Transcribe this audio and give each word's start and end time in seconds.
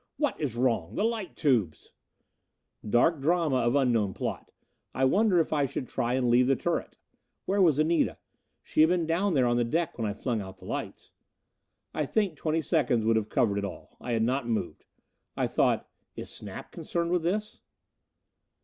What 0.17 0.41
is 0.41 0.55
wrong? 0.55 0.95
The 0.95 1.03
light 1.03 1.35
tubes" 1.35 1.91
Dark 2.89 3.19
drama 3.21 3.57
of 3.57 3.75
unknown 3.75 4.15
plot! 4.15 4.51
I 4.95 5.05
wonder 5.05 5.39
if 5.39 5.53
I 5.53 5.67
should 5.67 5.87
try 5.87 6.15
and 6.15 6.27
leave 6.27 6.47
the 6.47 6.55
turret. 6.55 6.97
Where 7.45 7.61
was 7.61 7.77
Anita? 7.77 8.17
She 8.63 8.81
had 8.81 8.89
been 8.89 9.05
down 9.05 9.35
there 9.35 9.45
on 9.45 9.57
the 9.57 9.63
deck 9.63 9.99
when 9.99 10.07
I 10.07 10.13
flung 10.13 10.41
out 10.41 10.57
the 10.57 10.65
lights. 10.65 11.11
I 11.93 12.07
think 12.07 12.35
twenty 12.35 12.61
seconds 12.61 13.05
would 13.05 13.15
have 13.15 13.29
covered 13.29 13.59
it 13.59 13.63
all. 13.63 13.95
I 14.01 14.13
had 14.13 14.23
not 14.23 14.47
moved. 14.49 14.85
I 15.37 15.45
thought, 15.45 15.87
"Is 16.15 16.31
Snap 16.31 16.71
concerned 16.71 17.11
with 17.11 17.21
this?" 17.21 17.61